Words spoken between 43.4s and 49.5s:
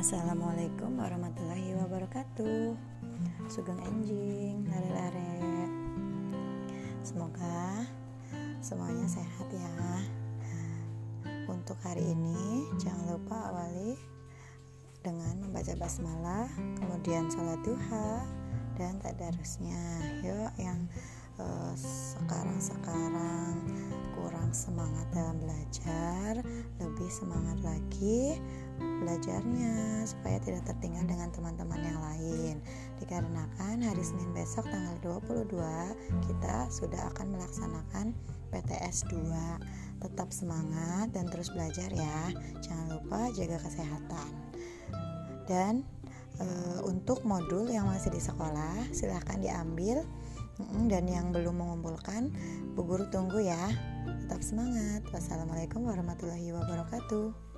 kesehatan. Dan e, untuk modul yang masih di sekolah silahkan